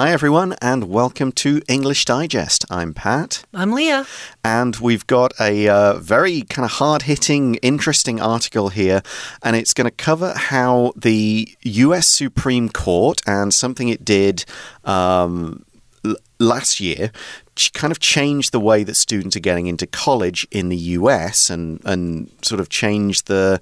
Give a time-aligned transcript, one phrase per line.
[0.00, 2.64] Hi, everyone, and welcome to English Digest.
[2.70, 3.44] I'm Pat.
[3.52, 4.06] I'm Leah.
[4.42, 9.02] And we've got a uh, very kind of hard hitting, interesting article here,
[9.42, 14.46] and it's going to cover how the US Supreme Court and something it did.
[14.84, 15.66] Um,
[16.38, 17.12] last year
[17.74, 21.78] kind of changed the way that students are getting into college in the US and
[21.84, 23.60] and sort of changed the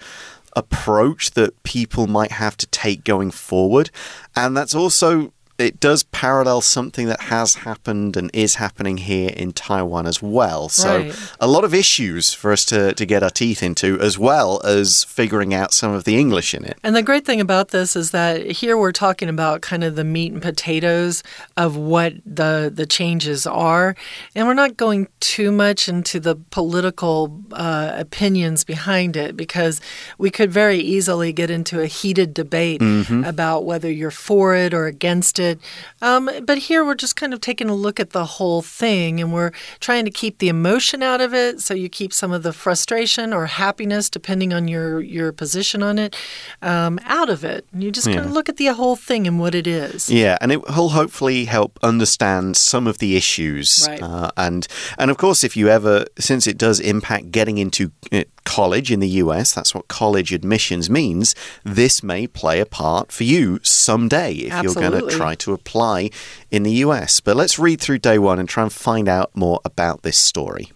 [0.54, 3.90] approach that people might have to take going forward
[4.36, 9.52] and that's also it does parallel something that has happened and is happening here in
[9.52, 10.68] Taiwan as well.
[10.68, 11.32] So, right.
[11.40, 15.02] a lot of issues for us to, to get our teeth into, as well as
[15.04, 16.78] figuring out some of the English in it.
[16.84, 20.04] And the great thing about this is that here we're talking about kind of the
[20.04, 21.24] meat and potatoes
[21.56, 23.96] of what the, the changes are.
[24.36, 29.80] And we're not going too much into the political uh, opinions behind it because
[30.18, 33.26] we could very easily get into a heated debate mm -hmm.
[33.26, 35.60] about whether you're for it or against it it.
[36.02, 39.32] Um, but here we're just kind of taking a look at the whole thing and
[39.32, 42.52] we're trying to keep the emotion out of it so you keep some of the
[42.52, 46.14] frustration or happiness, depending on your, your position on it,
[46.62, 47.66] um, out of it.
[47.72, 48.14] And you just yeah.
[48.14, 50.08] kind of look at the whole thing and what it is.
[50.08, 53.86] Yeah, and it will hopefully help understand some of the issues.
[53.88, 54.02] Right.
[54.02, 54.68] Uh, and,
[54.98, 59.00] and of course, if you ever, since it does impact getting into uh, college in
[59.00, 64.32] the US, that's what college admissions means, this may play a part for you someday
[64.32, 64.82] if Absolutely.
[64.82, 66.08] you're going to try to apply
[66.50, 67.20] in the US.
[67.20, 70.72] But let's read through day one and try and find out more about this story.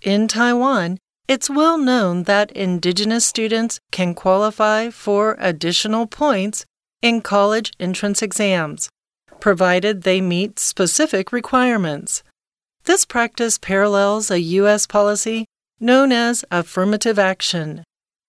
[0.00, 6.64] In Taiwan, it's well known that indigenous students can qualify for additional points
[7.02, 8.88] in college entrance exams,
[9.40, 12.22] provided they meet specific requirements.
[12.86, 14.86] This practice parallels a U.S.
[14.86, 15.46] policy
[15.80, 17.82] known as affirmative action.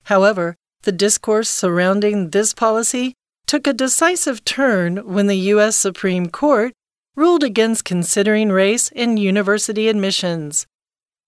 [0.05, 3.13] However, the discourse surrounding this policy
[3.45, 5.75] took a decisive turn when the U.S.
[5.75, 6.73] Supreme Court
[7.15, 10.65] ruled against considering race in university admissions.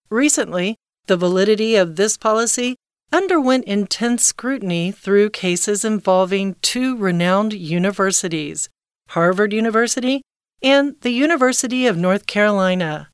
[0.09, 0.75] Recently,
[1.05, 2.77] the validity of this policy
[3.13, 8.69] underwent intense scrutiny through cases involving two renowned universities,
[9.09, 10.23] Harvard University
[10.63, 13.09] and the University of North Carolina.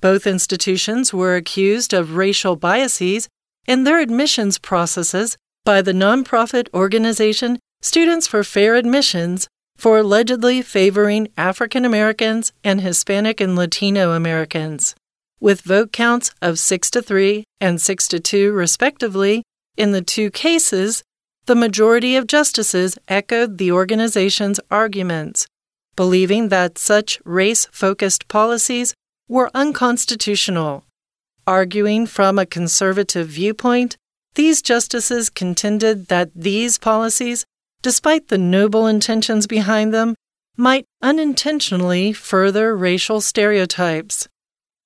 [0.00, 3.28] Both institutions were accused of racial biases
[3.66, 11.28] in their admissions processes by the nonprofit organization Students for Fair Admissions for allegedly favoring
[11.36, 14.94] African Americans and Hispanic and Latino Americans.
[15.40, 19.44] With vote counts of 6 to 3 and 6 to 2, respectively,
[19.76, 21.04] in the two cases,
[21.46, 25.46] the majority of justices echoed the organization's arguments,
[25.94, 28.94] believing that such race focused policies
[29.28, 30.84] were unconstitutional.
[31.46, 33.96] Arguing from a conservative viewpoint,
[34.34, 37.44] these justices contended that these policies,
[37.82, 40.14] despite the noble intentions behind them,
[40.56, 44.28] might unintentionally further racial stereotypes.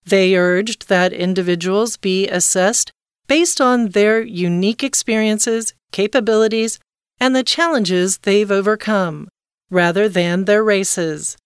[0.05, 2.93] They urged that individuals be assessed
[3.27, 6.79] based on their unique experiences, capabilities,
[7.19, 9.29] and the challenges they've overcome,
[9.71, 11.37] rather than their races.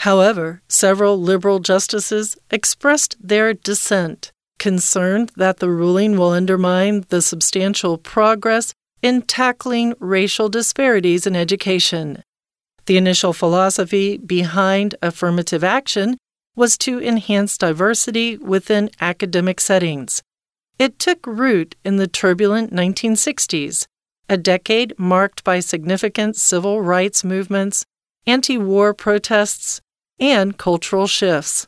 [0.00, 7.98] However, several liberal justices expressed their dissent, concerned that the ruling will undermine the substantial
[7.98, 8.72] progress
[9.02, 12.22] in tackling racial disparities in education.
[12.86, 16.16] The initial philosophy behind affirmative action
[16.56, 20.22] was to enhance diversity within academic settings.
[20.78, 23.86] It took root in the turbulent 1960s,
[24.30, 27.84] a decade marked by significant civil rights movements,
[28.26, 29.82] anti war protests,
[30.20, 31.66] and cultural shifts.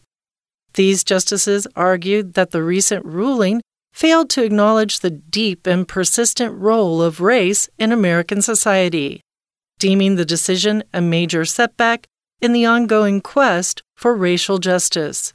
[0.74, 7.02] These justices argued that the recent ruling failed to acknowledge the deep and persistent role
[7.02, 9.20] of race in American society,
[9.78, 12.06] deeming the decision a major setback
[12.40, 15.32] in the ongoing quest for racial justice.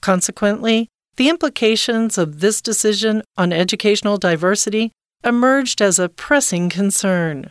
[0.00, 4.92] Consequently, the implications of this decision on educational diversity
[5.24, 7.50] emerged as a pressing concern.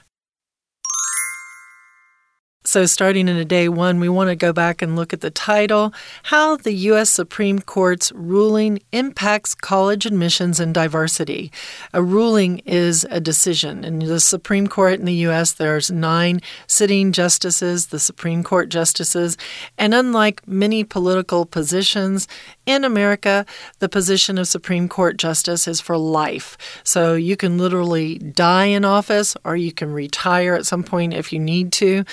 [2.67, 5.31] So, starting in a day one, we want to go back and look at the
[5.31, 5.93] title
[6.23, 7.09] How the U.S.
[7.09, 11.49] Supreme Court's ruling impacts college admissions and diversity.
[11.93, 13.85] A ruling is a decision.
[13.85, 19.37] In the Supreme Court in the U.S., there's nine sitting justices, the Supreme Court justices.
[19.77, 22.27] And unlike many political positions
[22.65, 23.45] in America,
[23.79, 26.57] the position of Supreme Court justice is for life.
[26.83, 31.31] So, you can literally die in office or you can retire at some point if
[31.31, 32.03] you need to.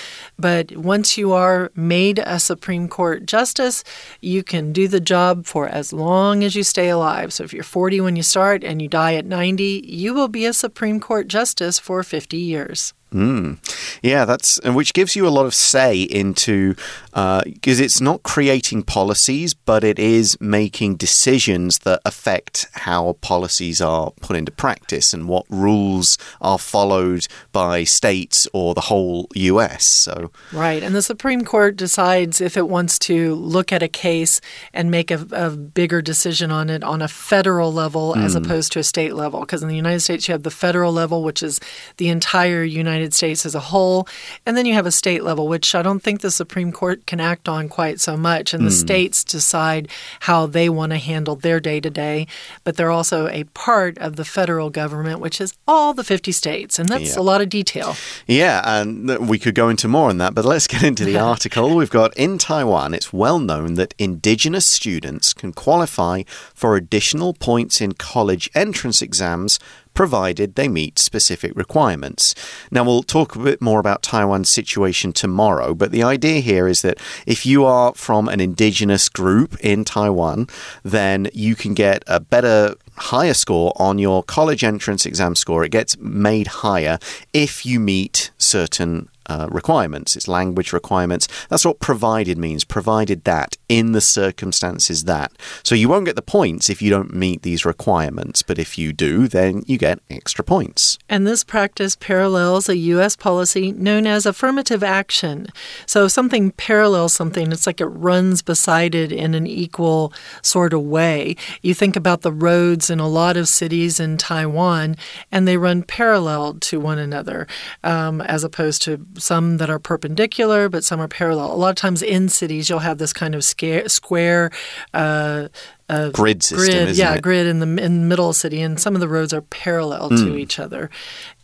[0.45, 3.83] But once you are made a Supreme Court justice,
[4.21, 7.33] you can do the job for as long as you stay alive.
[7.33, 10.45] So if you're 40 when you start and you die at 90, you will be
[10.45, 12.93] a Supreme Court justice for 50 years.
[13.15, 13.57] Mm.
[14.03, 16.75] Yeah, that's which gives you a lot of say into
[17.13, 23.79] because uh, it's not creating policies, but it is making decisions that affect how policies
[23.79, 29.85] are put into practice and what rules are followed by states or the whole U.S.
[29.85, 34.41] So right, and the Supreme Court decides if it wants to look at a case
[34.73, 38.23] and make a, a bigger decision on it on a federal level mm.
[38.23, 39.39] as opposed to a state level.
[39.39, 41.61] Because in the United States, you have the federal level, which is
[41.95, 44.07] the entire United States as a whole,
[44.45, 47.19] and then you have a state level, which I don't think the Supreme Court can
[47.19, 48.53] act on quite so much.
[48.53, 48.65] And mm.
[48.65, 49.89] the states decide
[50.21, 52.27] how they want to handle their day to day,
[52.63, 56.79] but they're also a part of the federal government, which is all the 50 states.
[56.79, 57.21] And that's yeah.
[57.21, 57.95] a lot of detail.
[58.27, 61.75] Yeah, and we could go into more on that, but let's get into the article.
[61.75, 66.23] We've got in Taiwan, it's well known that indigenous students can qualify
[66.53, 69.59] for additional points in college entrance exams
[69.95, 72.35] provided they meet specific requirements.
[72.69, 76.83] Now, we'll talk a bit more about Taiwan's situation tomorrow, but the idea here is
[76.83, 80.47] that if you are from an indigenous group in Taiwan,
[80.83, 85.63] then you can get a better higher score on your college entrance exam score.
[85.63, 86.99] It gets made higher
[87.33, 91.27] if you meet certain uh, requirements, it's language requirements.
[91.49, 95.31] That's what provided means, provided that in the circumstances that.
[95.63, 98.93] So you won't get the points if you don't meet these requirements, but if you
[98.93, 100.97] do, then you get extra points.
[101.09, 103.15] And this practice parallels a U.S.
[103.15, 105.47] policy known as affirmative action.
[105.85, 110.81] So something parallels something, it's like it runs beside it in an equal sort of
[110.81, 111.35] way.
[111.61, 114.95] You think about the roads in a lot of cities in Taiwan,
[115.31, 117.47] and they run parallel to one another
[117.83, 121.51] um, as opposed to some that are perpendicular, but some are parallel.
[121.51, 124.51] A lot of times in cities, you'll have this kind of scare, square.
[124.93, 125.49] Uh,
[125.87, 127.21] uh, grid system, grid, yeah, it?
[127.21, 130.09] grid in the in middle of the city, and some of the roads are parallel
[130.09, 130.17] mm.
[130.17, 130.39] to hmm.
[130.39, 130.89] each other,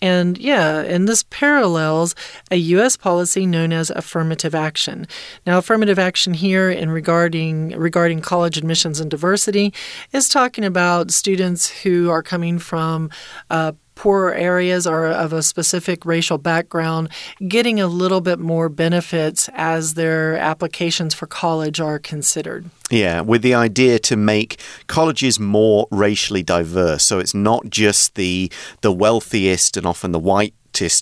[0.01, 2.15] and yeah, and this parallels
[2.49, 2.97] a U.S.
[2.97, 5.05] policy known as affirmative action.
[5.45, 9.75] Now, affirmative action here in regarding regarding college admissions and diversity
[10.11, 13.11] is talking about students who are coming from
[13.51, 17.09] uh, poorer areas or of a specific racial background
[17.47, 22.69] getting a little bit more benefits as their applications for college are considered.
[22.89, 27.03] Yeah, with the idea to make colleges more racially diverse.
[27.03, 28.51] So it's not just the
[28.81, 30.53] the wealthiest and often the white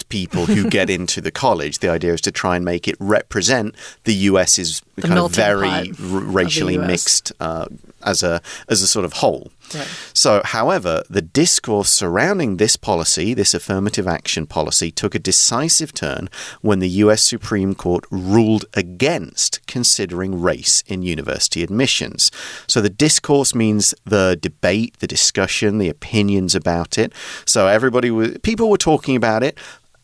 [0.09, 1.79] people who get into the college.
[1.79, 5.91] The idea is to try and make it represent the US's the kind of very
[5.99, 7.67] racially mixed uh,
[8.03, 9.51] as a as a sort of whole.
[10.13, 16.29] So, however, the discourse surrounding this policy, this affirmative action policy, took a decisive turn
[16.61, 22.31] when the US Supreme Court ruled against considering race in university admissions.
[22.67, 27.13] So, the discourse means the debate, the discussion, the opinions about it.
[27.45, 29.57] So, everybody was, people were talking about it.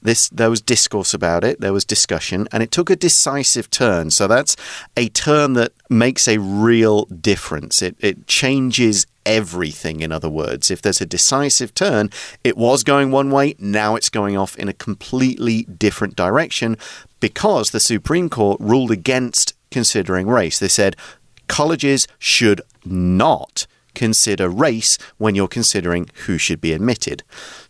[0.06, 4.12] This there was discourse about it, there was discussion, and it took a decisive turn.
[4.12, 4.56] So that's
[4.96, 7.82] a turn that makes a real difference.
[7.82, 10.70] It it changes everything, in other words.
[10.70, 12.12] If there's a decisive turn,
[12.44, 16.78] it was going one way, now it's going off in a completely different direction
[17.20, 20.60] because the Supreme Court ruled against considering race.
[20.60, 20.96] They said
[21.48, 23.66] colleges should not
[23.96, 27.24] consider race when you're considering who should be admitted.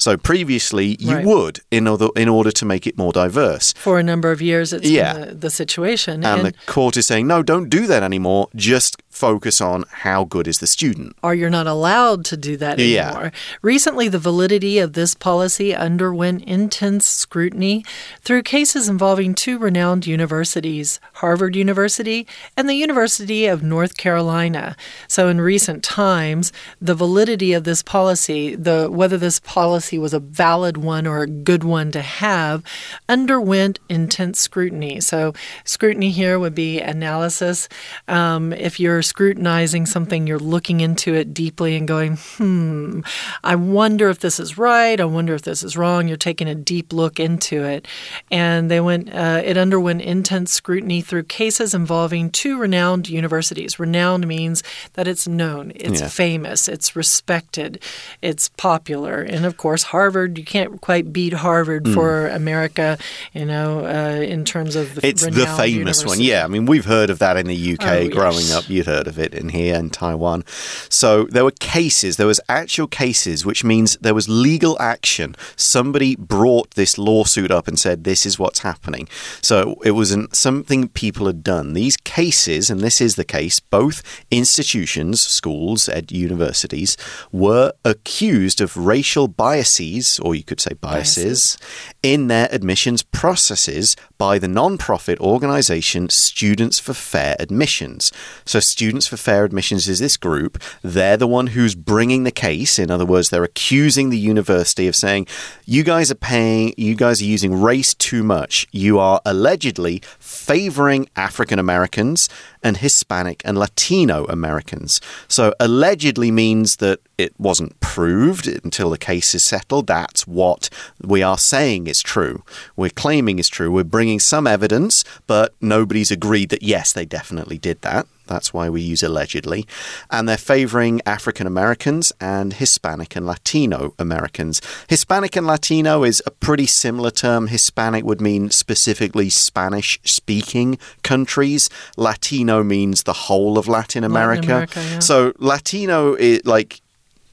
[0.06, 1.26] So previously, you right.
[1.26, 3.74] would in order in order to make it more diverse.
[3.74, 5.14] For a number of years, it's yeah.
[5.14, 8.48] been the, the situation, and, and, the court is saying no, don't do that anymore.
[8.56, 11.16] Just focus on how good is the student.
[11.24, 13.24] Or you're not allowed to do that anymore.
[13.24, 13.30] Yeah.
[13.62, 17.84] Recently, the validity of this policy underwent intense scrutiny
[18.22, 24.76] through cases involving two renowned universities, Harvard University and the University of North Carolina.
[25.08, 30.20] So, in recent times, the validity of this policy, the whether this policy was a
[30.20, 32.64] valid one or a good one to have,
[33.10, 35.00] underwent intense scrutiny.
[35.02, 35.34] So,
[35.64, 37.68] scrutiny here would be analysis.
[38.08, 43.02] Um, if you're scrutinizing something, you're looking into it deeply and going, hmm,
[43.44, 45.00] I wonder if this is right.
[45.00, 46.08] I wonder if this is wrong.
[46.08, 47.88] You're taking a deep look into it.
[48.32, 53.80] And they went, uh, it underwent intense scrutiny through cases involving two renowned universities.
[53.80, 56.08] Renowned means that it's known, it's yeah.
[56.08, 57.82] famous, it's respected,
[58.22, 59.22] it's popular.
[59.22, 61.94] And of course, Harvard, you can't quite beat Harvard mm.
[61.94, 62.98] for America,
[63.34, 66.08] you know, uh, in terms of the It's the famous university.
[66.08, 66.22] one.
[66.22, 66.44] Yeah.
[66.44, 68.54] I mean, we've heard of that in the UK oh, growing yes.
[68.56, 68.70] up.
[68.70, 70.44] You'd heard of it in here in Taiwan.
[70.90, 75.36] So there were cases, there was actual cases, which means there was legal action.
[75.56, 79.08] Somebody brought this lawsuit up and said, this is what's happening.
[79.42, 81.74] So it wasn't something people had done.
[81.74, 84.02] These cases, and this is the case, both
[84.32, 86.98] institutions, schools, ed universities
[87.32, 89.28] were accused of racial
[89.66, 91.58] biases, or you could say biases,
[92.04, 98.12] in their admissions processes by the non-profit organization Students for Fair Admissions.
[98.46, 100.62] So, Students for Fair Admissions is this group.
[100.84, 102.78] They're the one who's bringing the case.
[102.78, 105.26] In other words, they're accusing the university of saying,
[105.66, 106.76] "You guys are paying.
[106.78, 108.68] You guys are using race too much.
[108.72, 110.04] You are allegedly
[110.36, 112.30] favoring African Americans."
[112.66, 115.00] and Hispanic and Latino Americans.
[115.28, 119.86] So, allegedly means that it wasn't proved until the case is settled.
[119.86, 122.44] That's what we are saying is true.
[122.76, 123.72] We're claiming is true.
[123.72, 128.08] We're bringing some evidence, but nobody's agreed that yes, they definitely did that.
[128.28, 129.68] That's why we use allegedly.
[130.10, 134.62] And they're favoring African Americans and Hispanic and Latino Americans.
[134.88, 137.48] Hispanic and Latino is a pretty similar term.
[137.48, 141.70] Hispanic would mean specifically Spanish speaking countries.
[141.98, 144.42] Latino means the whole of Latin America.
[144.42, 145.00] Latin America yeah.
[145.00, 146.82] So Latino is like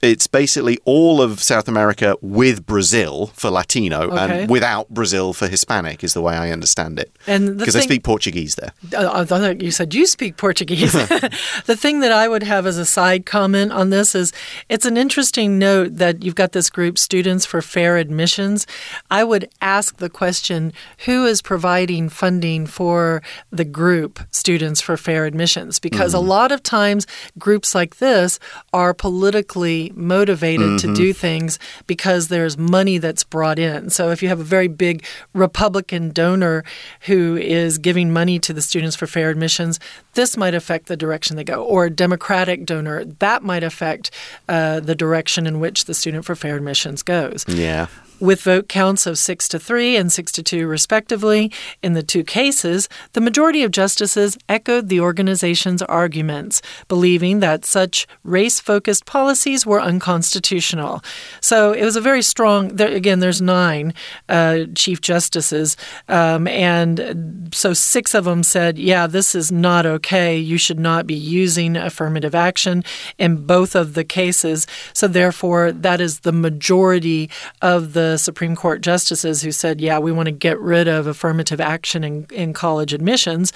[0.02, 4.42] it's basically all of South America with Brazil for Latino Okay.
[4.42, 7.16] and without Brazil for Hispanic is the way I understand it.
[7.28, 8.73] And Because they speak Portuguese there.
[8.97, 10.92] Uh, I thought you said you speak Portuguese.
[11.66, 14.32] the thing that I would have as a side comment on this is
[14.68, 18.66] it's an interesting note that you've got this group, Students for Fair Admissions.
[19.09, 20.73] I would ask the question
[21.06, 25.78] who is providing funding for the group, Students for Fair Admissions?
[25.78, 27.06] Because a lot of times
[27.38, 28.40] groups like this
[28.73, 33.90] are politically motivated to do things because there's money that's brought in.
[33.90, 36.64] So if you have a very big Republican donor
[37.02, 39.80] who is giving money to the Students for Fair Admissions,
[40.14, 41.64] this might affect the direction they go.
[41.64, 44.11] Or a Democratic donor, that might affect
[44.49, 47.87] uh, the direction in which the Student for Fair Admissions goes Yeah.
[48.23, 51.50] With vote counts of six to three and six to two, respectively.
[51.83, 58.07] In the two cases, the majority of justices echoed the organization's arguments, believing that such
[58.23, 61.02] race focused policies were unconstitutional.
[61.41, 63.93] So it was a very strong, there, again, there's nine
[64.29, 65.76] uh, chief justices,
[66.09, 70.38] um, and so six of them said, yeah, this is not okay.
[70.38, 72.85] You should not be using affirmative action
[73.19, 74.69] in both of the cases.
[74.93, 77.29] So therefore, that is the majority
[77.61, 81.61] of the Supreme Court justices who said, yeah, we want to get rid of affirmative
[81.61, 83.52] action in, in college admissions.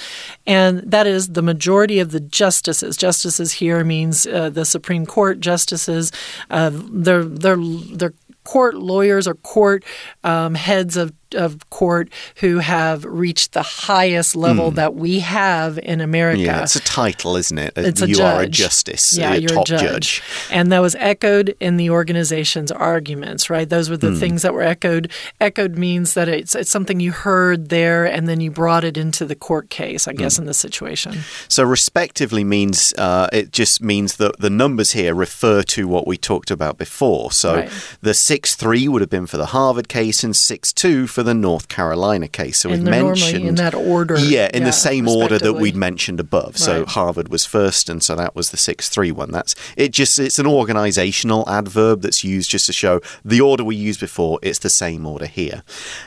[0.46, 2.96] And that is the majority of the justices.
[2.96, 6.12] Justices here means uh, the Supreme Court justices.
[6.50, 9.84] Uh, they're, they're, they're court lawyers or court
[10.22, 16.00] um, heads of, of court who have reached the highest level that we have in
[16.00, 16.40] America.
[16.40, 17.72] Yeah, it's a title, isn't it?
[17.76, 18.56] It's a you are a judge.
[18.58, 20.22] justice, Yeah, a you're top a judge.
[20.50, 23.68] And that was echoed in the organization's arguments, right?
[23.68, 24.18] Those were the Hmm.
[24.20, 25.10] things that were echoed.
[25.40, 29.24] Echoed means that it's, it's something you heard there and then you brought it into
[29.24, 31.18] the court case, I guess, in this situation.
[31.48, 36.16] So, respectively means uh, it just means that the numbers here refer to what we
[36.16, 37.30] talked about before.
[37.32, 37.70] So, Right.
[38.02, 41.32] the 6 3 would have been for the Harvard case and 6 2 for the
[41.32, 42.58] North Carolina case.
[42.58, 43.46] So, And we've mentioned.
[43.46, 44.18] in that order.
[44.18, 46.58] Yeah, in the same order that we'd mentioned above.
[46.58, 49.30] So Harvard was first, and so that was the six three one.
[49.30, 49.92] That's it.
[49.92, 54.38] Just it's an organizational adverb that's used just to show the order we used before.
[54.42, 55.62] It's the same order here,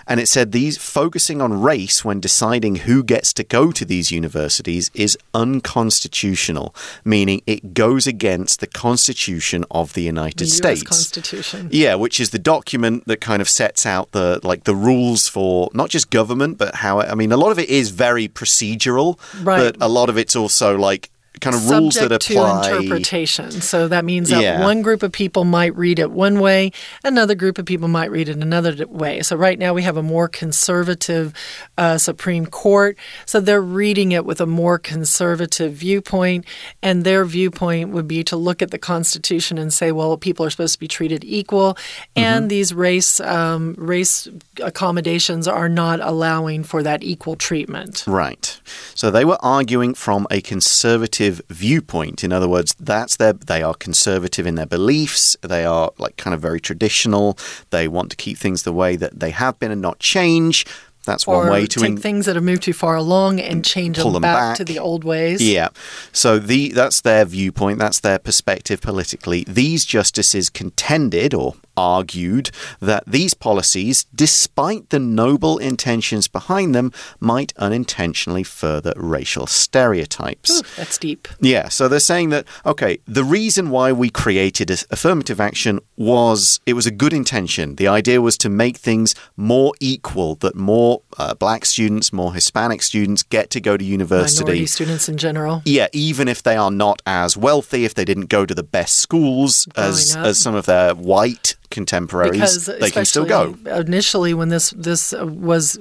[0.05, 4.11] and it said these focusing on race when deciding who gets to go to these
[4.11, 10.83] universities is unconstitutional, meaning it goes against the Constitution of the United the States.
[10.83, 11.69] Constitution.
[11.71, 14.98] Yeah, which is the document that kind of sets out the like the rules
[15.31, 19.17] for not just government, but how I mean, a lot of it is very procedural,
[19.43, 19.59] Right.
[19.73, 21.09] but a lot of it's also like
[21.41, 22.69] kind of rules that Subject apply.
[22.69, 23.51] to interpretation.
[23.51, 24.61] So that means that Yeah.
[24.61, 26.71] one group of people might read it one way,
[27.03, 29.21] another group of people might read it another way.
[29.21, 31.31] So right now we have a more conservative
[31.77, 32.97] uh, Supreme Court.
[33.25, 36.45] So they're reading it with a more conservative viewpoint,
[36.83, 40.49] and their viewpoint would be to look at the Constitution and say, well, people are
[40.49, 41.77] supposed to be treated equal,
[42.15, 44.27] and these race um, race
[44.61, 48.03] accommodations are not allowing for that equal treatment.
[48.07, 48.59] Right.
[48.95, 52.23] So they were arguing from a conservative viewpoint.
[52.23, 55.35] In other words, that's their they are conservative in their beliefs.
[55.41, 57.37] They are like kind of very traditional.
[57.69, 60.65] They want to keep things the way that they have been and not change.
[61.05, 63.97] That's one way to take things that have moved too far along and mm, change
[63.97, 64.57] pull them, them back, back.
[64.57, 65.41] to the old ways.
[65.41, 65.69] Yeah.
[66.11, 69.43] So the that's their viewpoint, that's their perspective politically.
[69.47, 77.53] These justices contended or argued that these policies, despite the noble intentions behind them, might
[77.57, 80.51] unintentionally further racial stereotypes.
[80.51, 81.27] Ooh, that's deep.
[81.39, 86.73] Yeah, so they're saying that, okay, the reason why we created affirmative action was it
[86.73, 87.75] was a good intention.
[87.75, 92.81] The idea was to make things more equal, that more uh, black students, more Hispanic
[92.81, 94.43] students get to go to university.
[94.43, 95.61] Minority students in general.
[95.65, 98.97] Yeah, even if they are not as wealthy, if they didn't go to the best
[98.97, 103.55] schools as, as some of their white contemporaries, because they can still go.
[103.65, 105.79] Initially, when this this was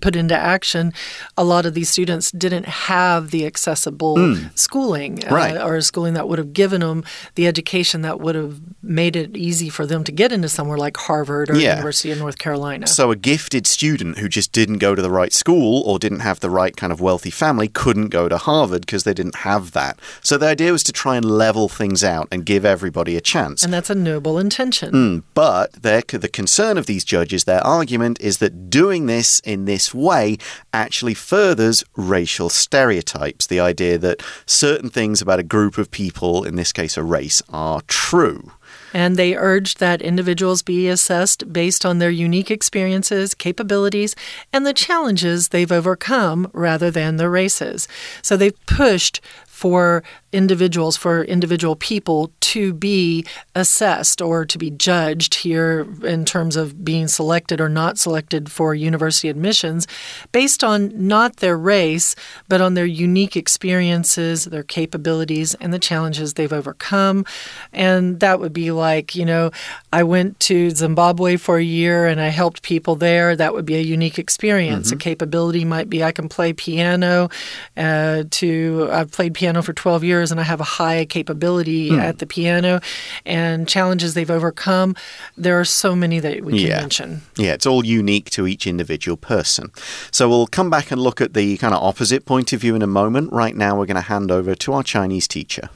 [0.00, 0.92] put into action,
[1.36, 4.58] a lot of these students didn't have the accessible mm.
[4.58, 5.56] schooling, uh, right.
[5.56, 9.68] or schooling that would have given them the education that would have made it easy
[9.68, 11.76] for them to get into somewhere like Harvard or yeah.
[11.76, 12.86] University of North Carolina.
[12.86, 16.40] So a gifted student who just didn't go to the right school or didn't have
[16.40, 19.98] the right kind of wealthy family couldn't go to Harvard because they didn't have that.
[20.22, 23.62] So the idea was to try and level things out and give everybody a chance.
[23.62, 24.92] And that's a noble intention.
[24.92, 25.21] Mm.
[25.34, 30.38] But the concern of these judges, their argument is that doing this in this way
[30.72, 33.46] actually furthers racial stereotypes.
[33.46, 37.42] The idea that certain things about a group of people, in this case a race,
[37.48, 38.52] are true.
[38.94, 44.14] And they urged that individuals be assessed based on their unique experiences, capabilities,
[44.52, 47.88] and the challenges they've overcome rather than their races.
[48.20, 53.24] So they've pushed for individuals, for individual people to be
[53.54, 58.74] assessed or to be judged here in terms of being selected or not selected for
[58.74, 59.86] university admissions
[60.32, 62.14] based on not their race,
[62.48, 67.24] but on their unique experiences, their capabilities, and the challenges they've overcome.
[67.72, 69.50] And that would be like, you know,
[69.92, 73.36] I went to Zimbabwe for a year and I helped people there.
[73.36, 74.88] That would be a unique experience.
[74.88, 75.00] Mm -hmm.
[75.00, 77.28] A capability might be I can play piano.
[77.76, 81.99] Uh, to I've played piano for 12 years and I have a high capability mm.
[81.99, 82.79] at the piano
[83.25, 84.95] and challenges they've overcome.
[85.35, 86.79] There are so many that we can yeah.
[86.81, 87.21] mention.
[87.37, 89.71] Yeah, it's all unique to each individual person.
[90.11, 92.81] So we'll come back and look at the kind of opposite point of view in
[92.81, 93.31] a moment.
[93.31, 95.69] Right now, we're going to hand over to our Chinese teacher.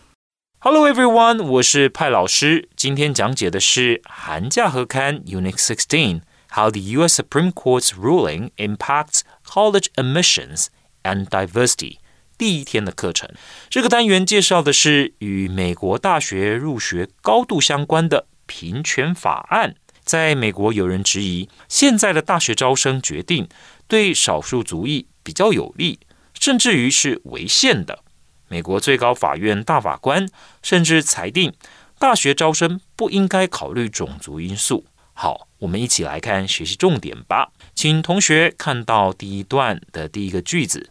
[0.60, 2.70] Hello everyone，我是派老师。
[2.76, 7.14] 今天讲解的是寒假合刊 Unit Sixteen。How the U.S.
[7.14, 10.68] Supreme Court's ruling impacts college admissions
[11.02, 12.00] and diversity.
[12.39, 13.31] 第一天的课程，
[13.69, 19.75] 这个单元介绍的是与美国大学入学高度相关的平权法案。
[20.05, 23.49] 在美国，有人质疑现在的大学招生决定
[23.89, 25.99] 对少数族裔比较有利，
[26.39, 28.05] 甚至于是违宪的。
[28.49, 30.29] 美国最高法院大法官
[30.63, 31.53] 甚至裁定
[31.99, 34.85] 大学招生不应该考虑种族因素。
[35.13, 37.51] 好，我们一起来看学习重点吧。
[37.75, 40.91] 请同学看到第一段的第一个句子。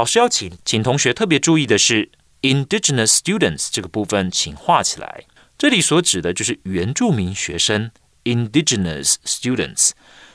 [0.00, 2.10] 老师要请，请同学特别注意的是
[2.40, 5.24] ，indigenous students 这个部分，请画起来。
[5.58, 7.90] 这里所指的就是原住民学生
[8.24, 9.90] ，indigenous students。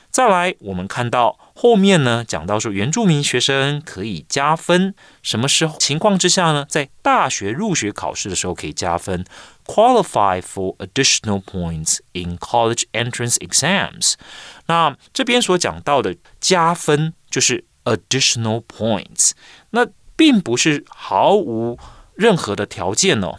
[0.08, 6.64] 再来，我们看到后面呢，讲到说原住民学生可以加分，什么时候情况之下呢？
[6.68, 9.24] 在大学入学考试的时候可以加分
[9.64, 14.14] ，qualify for additional points in college entrance exams。
[14.66, 17.64] 那这边所讲到的加分，就是。
[17.86, 19.30] Additional points，
[19.70, 21.78] 那并不是毫无
[22.14, 23.38] 任何的条件哦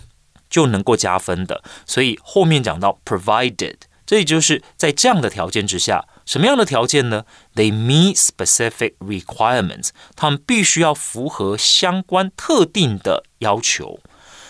[0.49, 13.99] 就能够加分的，所以后面讲到 provided，这也就是在这样的条件之下，什么样的条件呢？They meet specific requirements，他们必须要符合相关特定的要求。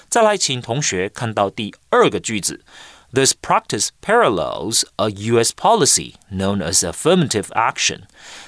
[0.10, 2.64] 再来，请同学看到第二个句子。
[3.15, 5.53] This practice parallels a U.S.
[5.53, 8.05] policy known as affirmative action。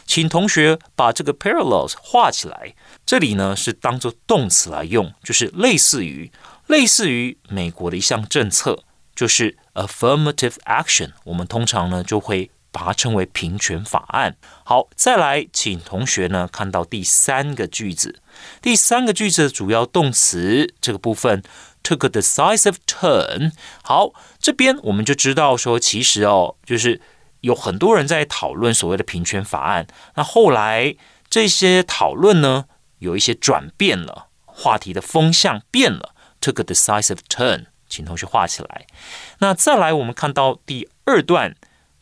[0.06, 2.74] 请同学把这个 parallels 画起来。
[3.04, 6.32] 这里呢是当做动词来用，就是类似于
[6.66, 11.10] 类似于美国的一项政策，就是 affirmative action。
[11.24, 14.34] 我们通常呢就会把它称为平权法案。
[14.64, 18.22] 好，再来，请同学呢看到第三个句子。
[18.62, 21.42] 第三个句子的主要动词这个部分。
[21.83, 23.51] took a decisive turn。
[23.83, 27.01] 好，这边我们就知道说，其实哦，就是
[27.41, 29.87] 有很多人在讨论所谓的平权法案。
[30.15, 30.95] 那后来
[31.29, 32.65] 这些讨论呢，
[32.99, 37.65] 有一些转变了，话题的风向变了，took a decisive turn。
[37.87, 38.85] 请同学画起来。
[39.39, 41.55] 那再来，我们看到第二段，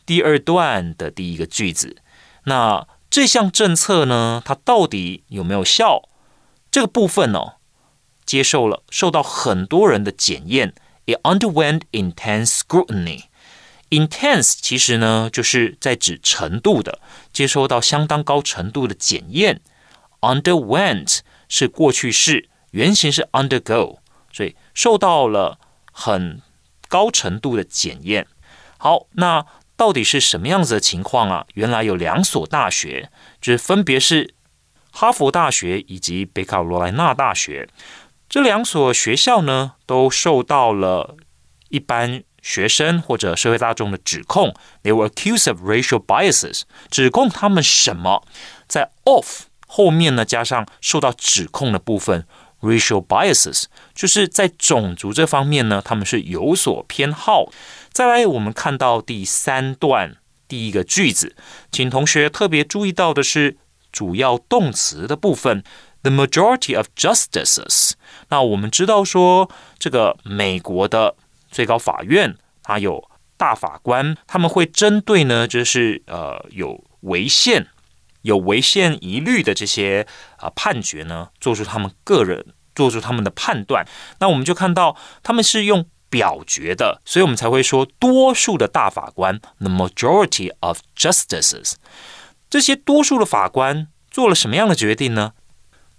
[0.04, 1.96] 第二段的第一个句子。
[2.44, 6.02] 那这项政策呢，它到底有没有效？
[6.70, 7.54] 这个部分哦。
[8.28, 10.74] 接受了受到很多人的检验
[11.06, 13.22] ，it underwent intense scrutiny。
[13.88, 17.00] intense 其实呢就是在指程度的，
[17.32, 19.62] 接受到相当高程度的检验。
[20.20, 25.58] underwent 是过去式，原型是 undergo，所以受到了
[25.90, 26.42] 很
[26.86, 28.26] 高程度的检验。
[28.76, 31.46] 好，那到底是什么样子的情况啊？
[31.54, 33.10] 原来有两所大学，
[33.40, 34.34] 就是分别是
[34.90, 37.66] 哈佛大学以及北卡罗来纳大学。
[38.28, 41.16] 这两所学校呢，都受到了
[41.70, 44.54] 一般学生或者社会大众的指控。
[44.82, 48.22] They were accused of racial biases，指控他们什么？
[48.66, 52.26] 在 of 后面呢，加上受到指控的部分
[52.60, 53.64] ，racial biases，
[53.94, 57.50] 就是在种族这方面呢，他们是有所偏好。
[57.90, 61.34] 再来，我们看到第三段第一个句子，
[61.72, 63.56] 请同学特别注意到的是
[63.90, 65.64] 主要动词的部分。
[66.02, 67.92] The majority of justices。
[68.28, 71.14] 那我们知道说，这个美国的
[71.50, 77.66] 最高法院，它有大法官，他们会针对呢，就是呃有违宪、
[78.22, 83.86] 有违宪疑虑的这些啊判决呢，做出他们个人做出他们的判断。
[84.20, 91.74] 那我们就看到他们是用表决的，所以我们才会说多数的大法官，the majority of justices。
[92.50, 95.32] 这些多数的法官做了什么样的决定呢？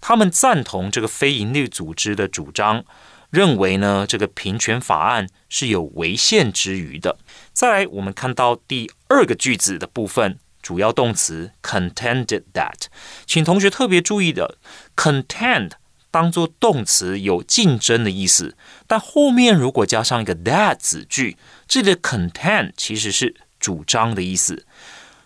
[0.02, 2.84] 他们赞同这个非营利组织的主张，
[3.30, 7.18] 认为呢这个平权法案是有违宪之余的。
[7.54, 12.86] 再来，我们看到第二个句子的部分，主要动词 contended that，
[13.26, 14.58] 请同学特别注意的
[14.96, 15.72] ，contend
[16.10, 18.56] 当做动词有竞争的意思，
[18.88, 24.66] 但后面如果加上一个 that 子句，这里的 contend 其实是主张的意思。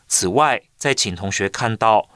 [0.08, 2.10] 此外，再请同学看到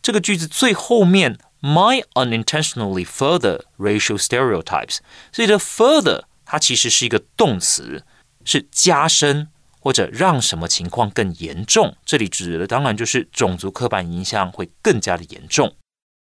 [0.00, 1.38] 这个句子最后面。
[1.63, 4.99] might unintentionally further racial stereotypes。
[5.31, 8.03] 这里的 further 它其实是一个动词，
[8.45, 9.49] 是加深
[9.79, 11.95] 或者让什么情况更严重。
[12.05, 15.75] 这里指的当然就是种族刻板印象会更加的严重。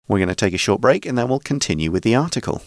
[0.07, 2.62] We're going to take a short break and then we'll continue with the article.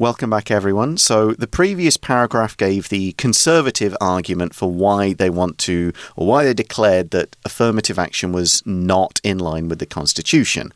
[0.00, 0.96] Welcome back, everyone.
[0.96, 6.42] So, the previous paragraph gave the conservative argument for why they want to, or why
[6.42, 10.72] they declared that affirmative action was not in line with the Constitution.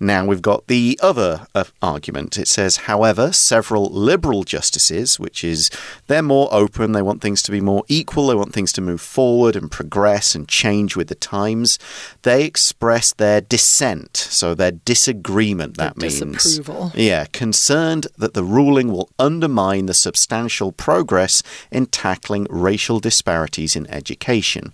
[0.00, 2.36] Now, we've got the other uh, argument.
[2.36, 5.70] It says, however, several liberal justices, which is
[6.08, 9.00] they're more open, they want things to be more equal, they want things to move
[9.00, 11.78] forward and progress and change with the times,
[12.22, 16.42] they express their dissent, so their disagreement, that their means.
[16.42, 16.90] Disapproval.
[16.96, 23.76] Yeah, concerned that the rule ruling will undermine the substantial progress in tackling racial disparities
[23.76, 24.72] in education.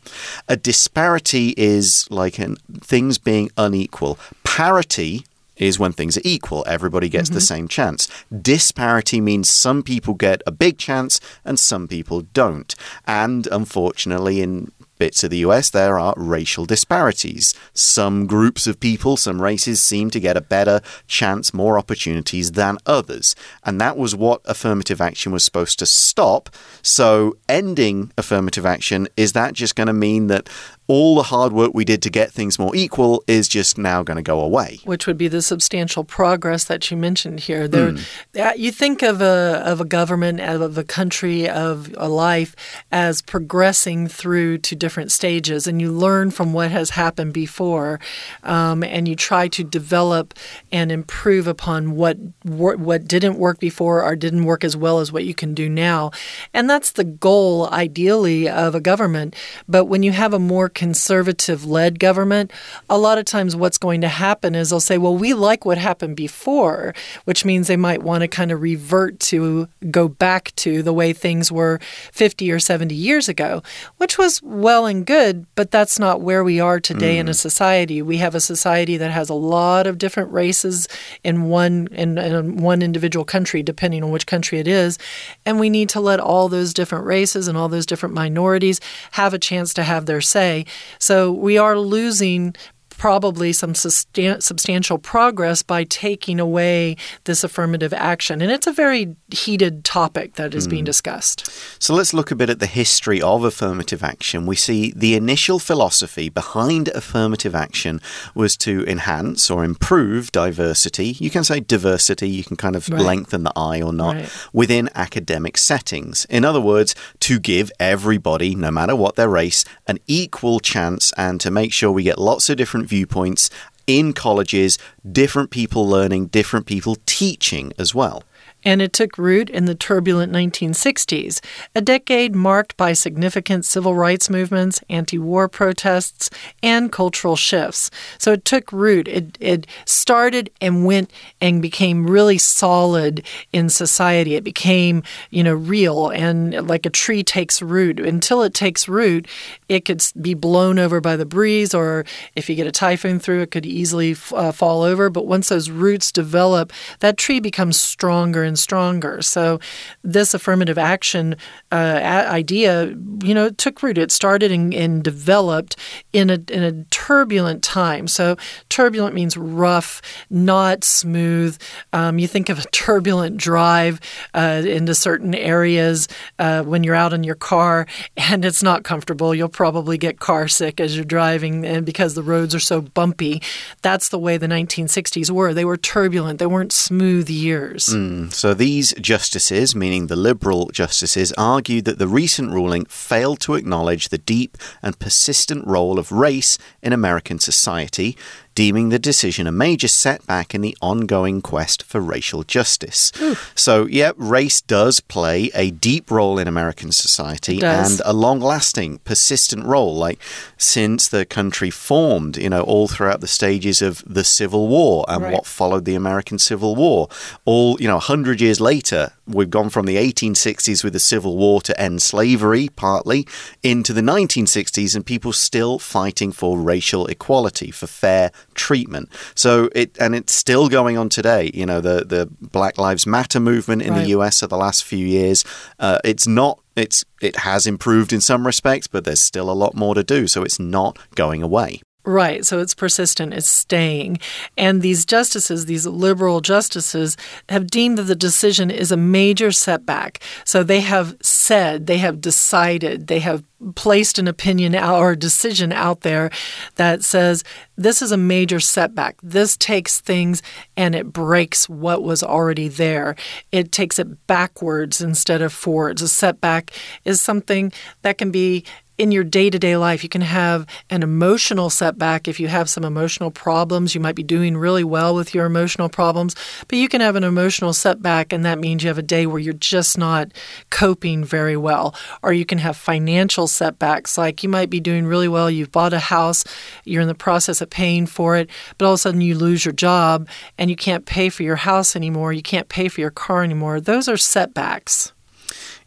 [0.49, 2.57] A disparity is like an,
[2.93, 4.19] things being unequal.
[4.45, 5.25] Parity
[5.57, 6.65] is when things are equal.
[6.67, 7.39] Everybody gets mm -hmm.
[7.39, 7.55] the mm-hmm.
[7.55, 8.09] same chance.
[8.55, 12.75] Disparity means some people get a big chance and some people don't.
[13.07, 17.55] And unfortunately, in bits of the US, there are racial disparities.
[17.73, 22.77] Some groups of people, some races, seem to get a better chance, more opportunities than
[22.85, 23.35] others.
[23.65, 26.51] And that was what affirmative action was supposed to stop.
[26.83, 30.51] So, ending affirmative action, is that just going to mean that
[30.91, 34.17] all the hard work we did to get things more equal is just now going
[34.17, 34.81] to go away.
[34.85, 37.69] Which would be the substantial progress that you mentioned here.
[37.69, 38.59] There, mm.
[38.59, 42.57] you think of a of a government, of a country, of a life
[42.91, 48.01] as progressing through to different stages, and you learn from what has happened before,
[48.43, 50.35] um, and you try to develop
[50.73, 55.25] and improve upon what what didn't work before or didn't work as well as what
[55.25, 56.11] you can do now,
[56.53, 59.37] and that's the goal, ideally, of a government.
[59.69, 62.51] But when you have a more conservative led government,
[62.89, 65.77] a lot of times what's going to happen is they'll say, well, we like what
[65.77, 66.95] happened before,
[67.27, 71.13] which means they might want to kind of revert to go back to the way
[71.13, 71.79] things were
[72.13, 73.63] 50 or 70 years ago,
[73.99, 77.21] which was well and good, but that's not where we are today mm.
[77.21, 77.39] in a mm.
[77.39, 78.01] society.
[78.01, 80.89] We have a society that has a lot of different races
[81.23, 84.99] in one in, in one individual country, depending on which country it is,
[85.45, 89.35] and we need to let all those different races and all those different minorities have
[89.35, 90.60] a chance to have their say
[90.99, 92.55] so we are losing
[93.01, 98.43] probably some sustan- substantial progress by taking away this affirmative action.
[98.43, 100.71] And it's a very heated topic that is mm.
[100.73, 100.93] being hmm.
[100.93, 101.51] discussed.
[101.83, 104.45] So let's look a bit at the history of affirmative action.
[104.45, 108.03] We see the initial philosophy behind affirmative action
[108.35, 111.17] was to enhance or improve diversity.
[111.19, 113.01] You can say diversity, you can kind of right.
[113.01, 114.47] lengthen the I or not, right.
[114.53, 116.27] within academic settings.
[116.27, 121.41] In other words, to give everybody, no matter what their race, an equal chance and
[121.41, 123.49] to make sure we get lots of different viewpoints
[123.87, 124.79] in colleges,
[125.11, 128.23] different people learning, different people teaching as well.
[128.65, 131.41] And it took root in the turbulent 1960s,
[131.75, 136.31] a decade marked by significant civil rights movements, anti war protests,
[136.63, 137.91] and cultural shifts.
[138.19, 139.09] So it took root.
[139.09, 144.35] It, it started and went and became really solid in society.
[144.35, 148.01] It became, you know, real and like a tree takes root.
[148.01, 149.27] Until it takes root,
[149.69, 153.43] it could be blown over by the breeze, or if you get a typhoon through,
[153.43, 155.11] it could easily uh, fall over.
[155.11, 159.23] But once those roots develop, that tree becomes stronger and stronger.
[159.23, 159.61] So
[160.03, 161.37] this affirmative action
[161.71, 162.87] uh, idea,
[163.23, 163.97] you know, took root.
[163.97, 165.77] It started and, and developed
[166.13, 168.09] in a in a turbulent time.
[168.09, 168.37] So
[168.69, 171.57] turbulent means rough, not smooth.
[171.93, 174.01] Um, you think of a turbulent drive
[174.35, 176.09] uh, into certain areas
[176.41, 177.87] uh, when you're out in your car
[178.17, 179.33] and it's not comfortable.
[179.33, 183.43] You'll probably get car sick as you're driving, and because the roads are so bumpy.
[183.83, 185.55] That's the way the 1960s were.
[185.55, 186.39] They were turbulent.
[186.41, 187.87] They weren't smooth years.
[187.87, 193.55] Mm, so these justices, meaning the liberal justices, argued that the recent ruling failed to
[193.55, 198.17] acknowledge the deep and persistent role of race in American society
[198.55, 203.13] deeming the decision a major setback in the ongoing quest for racial justice.
[203.21, 203.37] Ooh.
[203.55, 208.99] So, yeah, race does play a deep role in American society and a long lasting,
[208.99, 209.97] persistent role.
[209.97, 210.19] Like,
[210.57, 215.23] since the country formed, you know, all throughout the stages of the Civil War and
[215.23, 215.33] right.
[215.33, 217.09] what followed the American Civil War,
[217.45, 221.61] all, you know, 100 years later, we've gone from the 1860s with the Civil War
[221.63, 223.27] to end slavery, partly,
[223.63, 229.09] into the 1960s, and people still fighting for racial equality, for fair treatment.
[229.35, 231.51] So it and it's still going on today.
[231.55, 234.03] You know, the the Black Lives Matter movement in right.
[234.03, 235.45] the US of the last few years.
[235.79, 236.61] Uh, it's not.
[236.77, 240.27] It's it has improved in some respects, but there's still a lot more to do.
[240.27, 241.83] So it's not going away.
[242.05, 242.47] Right.
[242.47, 244.21] So it's persistent, it's staying.
[244.57, 247.17] And these justices, these liberal justices,
[247.51, 250.21] have deemed that the decision is a major setback.
[250.47, 256.01] So they have said, they have decided, they have placed an opinion or decision out
[256.01, 256.31] there
[256.77, 257.45] that says
[257.77, 259.17] this is a major setback.
[259.23, 260.43] This takes things
[260.79, 263.15] and it breaks what was already there.
[263.53, 266.01] It takes it backwards instead of forwards.
[266.01, 266.71] A setback
[267.05, 268.65] is something that can be
[269.01, 272.29] in your day to day life, you can have an emotional setback.
[272.29, 275.89] If you have some emotional problems, you might be doing really well with your emotional
[275.89, 276.37] problems,
[276.69, 279.39] but you can have an emotional setback, and that means you have a day where
[279.39, 280.31] you're just not
[280.69, 281.95] coping very well.
[282.23, 285.95] Or you can have financial setbacks, like you might be doing really well, you've bought
[285.95, 286.45] a house,
[286.85, 289.65] you're in the process of paying for it, but all of a sudden you lose
[289.65, 293.11] your job and you can't pay for your house anymore, you can't pay for your
[293.11, 293.81] car anymore.
[293.81, 295.15] Those are setbacks.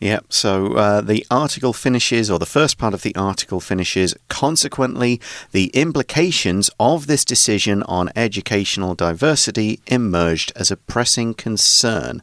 [0.04, 0.34] Yep.
[0.34, 5.22] So uh, the article finishes, or the first part of the article finishes, consequently,
[5.54, 12.22] the implications of this decision on educational diversity emerged as a pressing concern.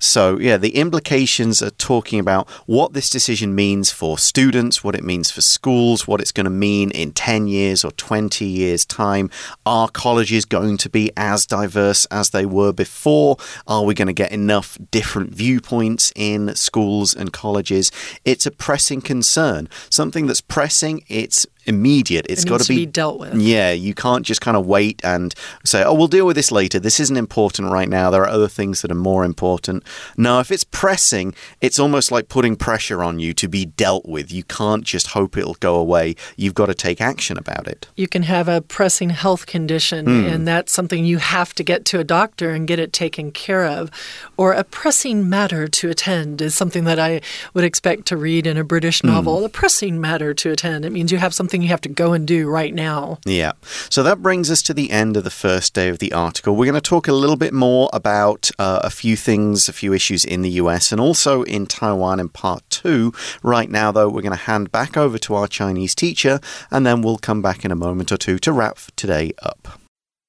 [0.00, 5.04] So, yeah, the implications are talking about what this decision means for students, what it
[5.04, 9.30] means for schools, what it's going to mean in 10 years or 20 years' time.
[9.64, 13.36] Are colleges going to be as diverse as they were before?
[13.68, 17.92] Are we going to get enough different viewpoints in schools and colleges.
[18.24, 19.68] It's a pressing concern.
[19.90, 22.26] Something that's pressing, it's immediate.
[22.28, 23.34] It's it got to be, be, dealt with.
[23.34, 26.78] Yeah, you can't just kind of wait and say, "Oh, we'll deal with this later.
[26.78, 28.10] This isn't important right now.
[28.10, 29.84] There are other things that are more important."
[30.16, 34.32] No, if it's pressing, it's almost like putting pressure on you to be dealt with.
[34.32, 36.14] You can't just hope it'll go away.
[36.36, 37.88] You've got to take action about it.
[37.96, 40.32] You can have a pressing health condition mm.
[40.32, 43.66] and that's something you have to get to a doctor and get it taken care
[43.66, 43.90] of.
[44.36, 47.20] Or a pressing matter to attend is something that I
[47.54, 49.40] would expect to read in a British novel.
[49.40, 49.46] Mm.
[49.46, 50.84] A pressing matter to attend.
[50.84, 53.19] It means you have something something you have to go and do right now.
[53.25, 53.53] Yeah.
[53.89, 56.55] So that brings us to the end of the first day of the article.
[56.55, 59.93] We're going to talk a little bit more about uh, a few things, a few
[59.93, 63.13] issues in the US and also in Taiwan in part two.
[63.41, 67.01] Right now, though, we're going to hand back over to our Chinese teacher and then
[67.01, 69.79] we'll come back in a moment or two to wrap today up.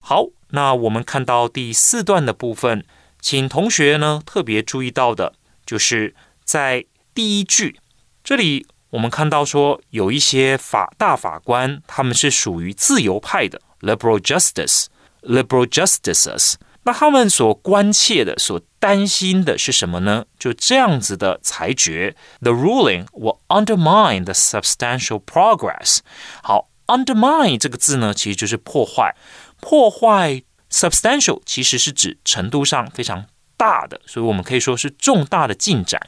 [0.00, 2.84] 好，那我们看到第四段的部分，
[3.20, 5.32] 请同学呢特别注意到的，
[5.64, 7.80] 就是在第一句
[8.22, 16.53] 这里 我们看到说，有一些法大法官，他们是属于自由派的 （liberal justice），liberal justices。
[16.83, 20.25] 那他们所关切的、所担心的是什么呢？
[20.39, 25.99] 就这样子的裁决，the ruling will undermine the substantial progress。
[26.41, 29.15] 好，undermine 这个字呢，其实就是破坏，
[29.59, 36.01] 破坏 substantial 其实是指程度上非常大的，所以我们可以说是重大的进展。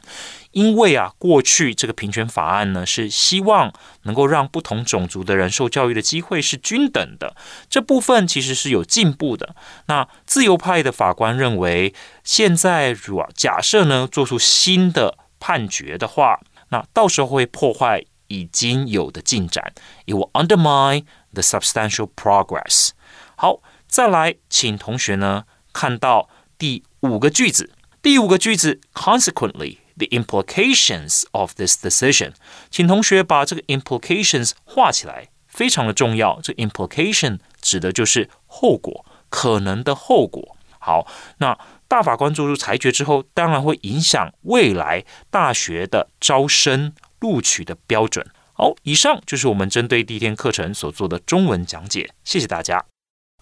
[0.54, 3.72] 因为啊，过去这个平权法案呢，是希望
[4.04, 7.36] 能够让不同种族的人受教育的机会是均等的，
[7.68, 9.56] 这部分其实是有进步的。
[9.86, 19.72] 那自由派的法官认为，现在如果假设呢，做出新的判决的话，那到时候会破坏已经有的进展
[20.06, 22.90] ，it will undermine the substantial progress。
[23.36, 29.78] 好，再来，请同学呢看到第五个句子，第五个句子，consequently。
[29.96, 32.32] The implications of this decision，
[32.70, 36.40] 请同学把这个 implications 画起来，非常的重要。
[36.42, 40.56] 这 implication 指的就是后果，可能的后果。
[40.78, 41.06] 好，
[41.38, 48.26] 那大法官做出裁决之后，当然会影响未来大学的招生录取的标准。
[48.52, 52.84] 好，以上就是我们针对第一天课程所做的中文讲解，谢谢大家。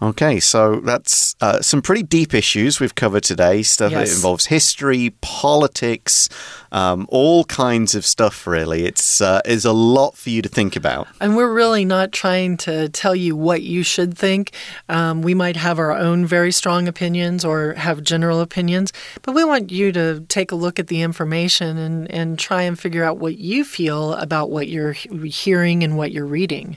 [0.03, 3.63] Okay, so that's uh, some pretty deep issues we've covered today.
[3.63, 4.09] Stuff Yes.
[4.11, 6.29] that involves history, politics,
[6.73, 8.45] um, all kinds of stuff.
[8.45, 11.07] Really, it's uh, is a lot for you to think about.
[11.21, 14.51] And we're really not trying to tell you what you should think.
[14.89, 19.45] Um, we might have our own very strong opinions or have general opinions, but we
[19.45, 23.19] want you to take a look at the information and, and try and figure out
[23.19, 26.77] what you feel about what you're hearing and what you're reading.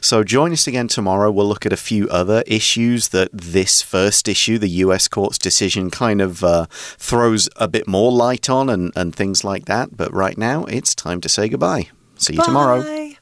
[0.00, 1.32] So join us again tomorrow.
[1.32, 5.08] We'll look at a few other issues that this first issue, the U.S.
[5.08, 9.66] court's decision, kind of uh, throws a bit more light on, and and things like
[9.66, 9.96] that.
[9.96, 11.88] But right now, it's time to say goodbye.
[12.16, 12.82] See you tomorrow.
[12.82, 13.17] Bye.